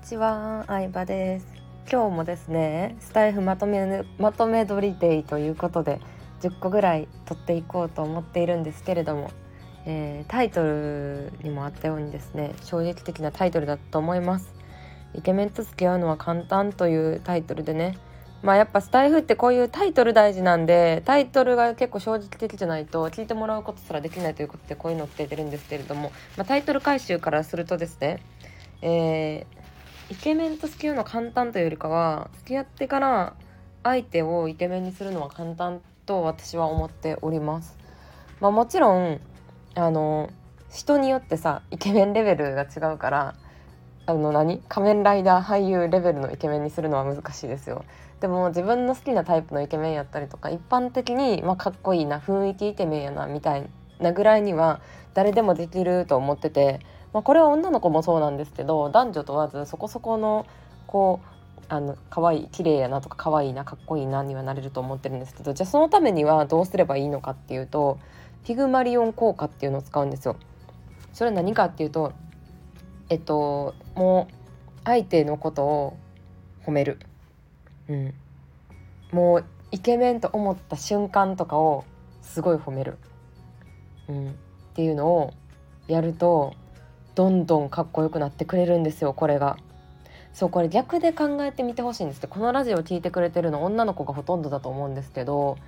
[0.00, 1.46] ちは、相葉です。
[1.90, 6.00] 今日もですねスタイフまとめまとめ撮りデイということで
[6.40, 9.30] 10個ぐらい撮っていこうと思っているんですけれども、
[9.84, 14.52] えー、タイトルにもあったようにですね衝撃的なタイトルだと思います。
[15.14, 17.98] イケメンと付き合うのは簡単というタイトルでね
[18.42, 28.22] まあやっぱスタイフってこういうタイトル大事なんでタイトルが結構正直的じゃないと聞いてもらうことすらできないということでこういうのって出るんですけれども、まあ、タイトル回収からするとですね、
[28.82, 29.59] えー、
[30.10, 33.34] イケメンと付き合うのは簡単というよりかは付き合ってから
[33.84, 37.78] 相手をイケメンにするのは簡単と私は思っております。
[38.40, 39.20] まあ、もちろん
[39.76, 40.30] あの
[40.68, 43.34] 人によってさイケメンレベルが違うから
[44.06, 44.60] あの何？
[44.68, 47.84] 仮面ライダー俳優レベルのイケメンにするのは難しいですよ
[48.20, 53.68] でも自分の好きなタイプのイケメンやったりとか一般的に、まあ、かっこいいな雰囲気イケメンやなみたい
[54.00, 54.80] なぐらいには
[55.14, 56.80] 誰でもできると思ってて、
[57.12, 60.46] まあ、これは女の子もそうなんですけど男女問わずそこそこの
[60.86, 67.98] こうあの可愛い綺麗やなとか可愛いなかっこいいなにはなれると思ってるんですけどじゃあそのためにはどうすればいいのかっていうと
[68.44, 70.36] ピグマリオン効果っていうのを使うんですよ。
[71.12, 72.12] それは何かっていうと
[73.08, 74.34] えっともう
[74.84, 75.96] 相手のことを
[76.64, 76.98] 褒める。
[77.88, 78.14] うん、
[79.12, 81.84] もうイケメンと思った瞬間とかを
[82.22, 82.98] すごい褒める、
[84.08, 84.32] うん、っ
[84.74, 85.34] ていうのを
[85.88, 86.54] やると
[87.20, 89.58] どんどんかっこよくなってくれるんですよこれが。
[90.32, 95.58] そうこれ逆で考えてみてほしいんですってこのラジオ聞いてくれてるの女の子がほとんどだと思うんですけど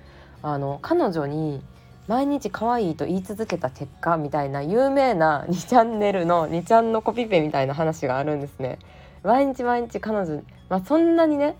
[0.41, 1.61] あの彼女に
[2.07, 8.79] 毎日可愛いと言い続けた結果みたいな有名な2チャンネルの2ちゃんのコピペみたいな話があるんですね。
[9.21, 11.55] 毎日毎日彼女、まあ、そんなにね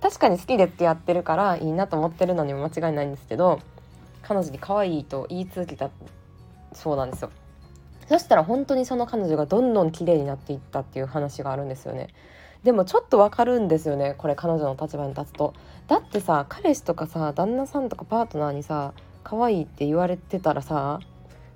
[0.00, 3.60] 確かに好きで付き合ってるからいいなと思ってるのにも間違いないんですけど
[4.22, 5.88] 彼女に可愛いと言い続けた
[6.72, 7.30] そうなんですよ
[8.10, 12.08] そしたら本当にその彼女がどんどん綺麗になっていったっていう話があるんですよね。
[12.64, 15.54] でもちょっとわかるんですよねこれ彼女の立場に立つと。
[15.86, 20.98] だってさ彼氏とかさ旦那さんとかパートナーにさ可愛いって言われてたらさ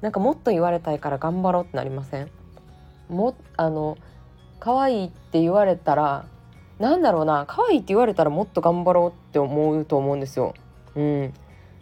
[0.01, 2.31] なんかもっと言われたいから頑張ろうってなりません？
[3.09, 3.99] もあの
[4.61, 6.27] 可愛いって言われたら
[6.79, 10.55] なんだろうな可愛いって言われたらもっと頑張ろうって思うと思うんですよ。
[10.95, 11.35] うん、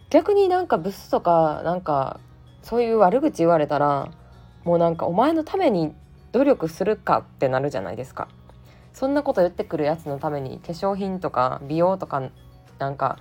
[0.09, 2.19] 逆になんかブスとかなんか
[2.63, 4.09] そういう悪口言われたら
[4.63, 5.93] もうなんかお前のために
[6.31, 8.27] 努力するかってなるじゃないですか。
[8.93, 12.29] そんなこと言ってくるやつのために化粧品とか美容とか
[12.77, 13.17] なんか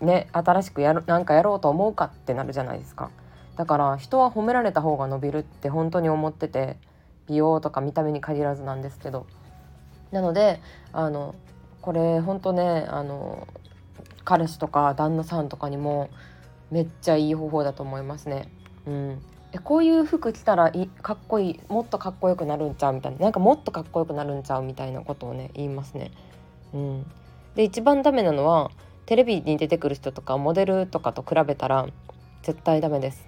[0.00, 3.10] ね新しくやるなんかやろうと思うかってなるじゃないですか。
[3.56, 6.76] だから人は褒められた方が伸びるって本当に思ってて
[7.26, 9.26] 美容とか見た目に限らずなんですけど
[10.12, 10.60] なので
[10.92, 11.34] あの
[11.82, 13.48] これほんとねあの
[14.24, 16.08] 彼氏とか旦那さんとかにも
[16.70, 18.48] めっちゃいい方法だと思いますね。
[18.86, 26.10] うん、えこういう服着たらいかっこいいもっとかっこよくなるんちゃうみたいななんかもっとかっこよくなるんちゃうみたいなことをね言いますね。
[26.74, 27.06] うん、
[27.54, 28.70] で一番ダメなのは
[29.06, 31.86] テレビに出てくる人とかモデルとかと比べたら
[32.42, 33.26] 絶対ダメです。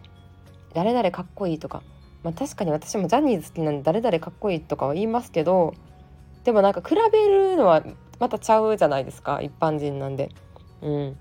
[0.75, 1.82] 誰々かっこいいとか
[2.22, 5.75] まあ確かに私もジャニーズ好きなんで誰々かっこいいとかは言いますけど
[6.44, 7.82] でもなんか比べるのは
[8.19, 10.31] またちゃうじゃないですか一般人なんで。
[10.82, 11.16] うん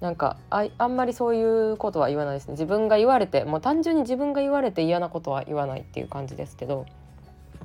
[0.00, 6.86] なんかああんまりそういうことは言わないですね自分が言われてもう単純に自分が言われて嫌なことは言わないっていう感じですけど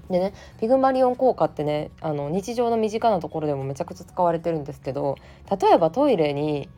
[0.10, 5.18] でねピグマリオン効果ってねあの日常の身近なところでもめちゃくちゃ使われてるんですけど
[5.50, 6.70] 例えばトイレに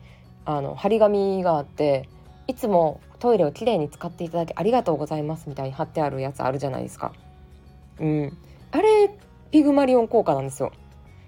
[0.44, 2.08] あの張り紙があって
[2.48, 7.12] いつもトイレをきれいに使っていただきありがとうございますみたいに貼ってあるやつあるじゃないですか。
[8.00, 8.36] うん、
[8.72, 9.16] あれ
[9.52, 10.72] ピグマリオン効果なんですよ。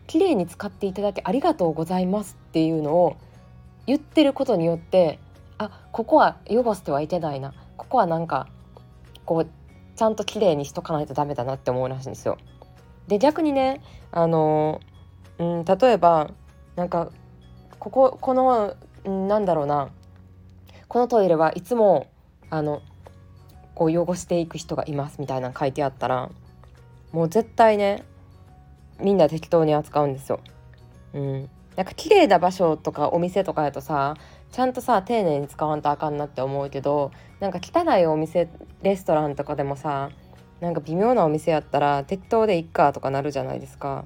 [0.06, 3.16] 綺麗に使っていただきありがとうございますっていうのを
[3.86, 5.18] 言ってることによって
[5.58, 8.48] あここは汚してはいけないなここはなんか
[9.24, 9.48] こう
[9.96, 12.38] ちゃんと綺麗にしとかないとダメだなって思うらしいんですよ。
[13.06, 14.80] で逆にねあの、
[15.38, 16.30] うん、例えば
[16.76, 17.10] なんか
[17.78, 19.90] こここの、うん、なんだろうな
[20.88, 22.08] このトイレはいつも
[22.50, 22.82] あの
[23.74, 26.30] こう汚していく人がいますみたいなの書いてあったら
[27.12, 28.04] もう絶対ね
[29.00, 30.40] みんな適当に扱うんですよ。
[31.14, 34.16] うん、なんか綺麗な場所とかお店とかやとさ
[34.52, 37.10] ちゃんとさ丁寧に使わんとあかんなって思うけど
[37.40, 38.48] なんか汚いお店
[38.82, 40.10] レストランとかでもさ
[40.60, 44.04] なんか微妙なお店やったら適当でいっかとかなるじゃないですか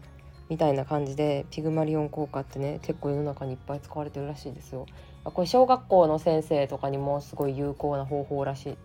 [0.49, 4.87] みたいな感じでピグマリオン効果ってね結構世の中にいっぱい使われてるらしいですよ。
[5.25, 8.76] これ小学校の先生とかにもすごい有効な方法らしい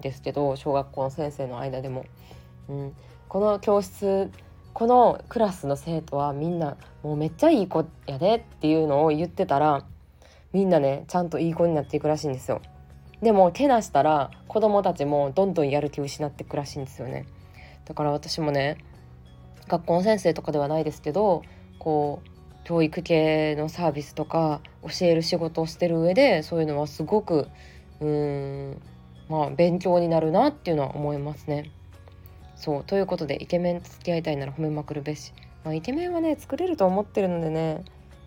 [0.00, 2.04] ですけど小学校の先生の間でも。
[2.68, 2.96] うん、
[3.28, 4.30] この教室
[4.78, 9.84] このクラスの生徒はみんなもうめっちゃいい子やでっていうのを言ってたら
[10.52, 12.62] みんなねちゃんといい子になっていくらしいんですよ。
[13.20, 17.26] でもけなしたら子供たちもどんどんやる気を失っていくらしいんですよね。
[17.86, 18.78] だから私もね
[19.66, 21.42] 学校の先生とかではないですけど
[21.80, 22.28] こう
[22.62, 27.48] 教育系のサービスとか教える仕事をしてる上でそういうのはすごく
[27.98, 28.82] うーん
[29.28, 31.72] まあ勉強になるなっていうのは思いますね。
[32.58, 35.32] そうということでイケメンと付き合いたいなら褒めまくるべし、
[35.64, 37.84] まあ、イケメンはね作れると思ってるのでね。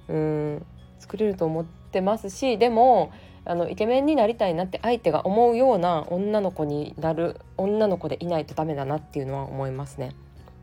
[0.08, 0.66] うん
[1.00, 3.12] 作れると思ってますしでも
[3.44, 10.12] あのイケメンになりたいなって相手が思うような女の子になる女の子でいないとダメだなっていうのは思いますね。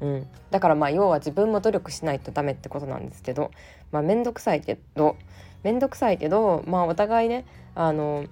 [0.01, 3.51] うん、だからまあ要は自分も努力しないとダメってことなんですけど
[3.91, 5.17] まあ面倒くさいけど
[5.65, 7.45] 面倒くさいけどまあお互いね
[7.75, 8.25] あの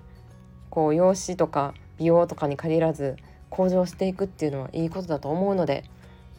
[0.70, 3.16] こう容姿とか美容とかに限らず
[3.56, 5.84] 向上していくっていうのはいいことだと思うので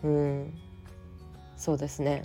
[0.04, 0.54] うん。
[1.58, 2.24] そうですね。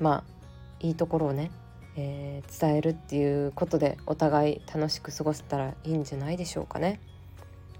[0.00, 0.38] まあ
[0.80, 1.50] いいところをね、
[1.96, 7.00] えー、伝えるっていうことでお互い楽しく過ごせたらいいんじゃないでしょうかね。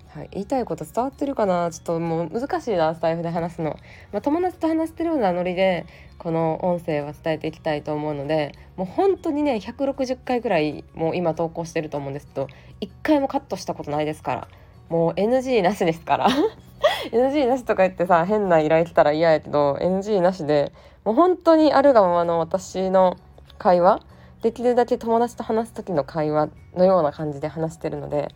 [0.09, 1.71] はい、言いたいこと伝わってるかな？
[1.71, 3.77] ちょっともう難しいなスタイフで話すの、
[4.13, 5.87] まあ、友達と話してるようなノリで
[6.19, 12.49] この音声は伝えていきたいと思うのでもう本当にね160回ぐらいもう今投稿してると思うんですけど
[12.81, 14.49] 1回もカットしたことないですから。
[14.89, 16.29] もう NG なしですから
[17.13, 20.73] NG なしとか言ってさ変な依頼来たら嫌やけど NG なしで
[21.05, 23.17] もう本当にあるがままの私の
[23.59, 24.03] 会話
[24.43, 28.35] できるだけ友達と話す時の会話のような感じで話してるので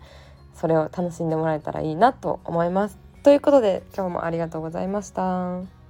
[0.55, 2.99] それを楽しんでもらえたらいいなと思います。
[3.23, 5.82] ということで今日もありがとうございました。